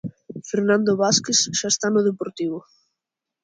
[0.49, 2.59] Fernando Vázquez xa está no Deportivo.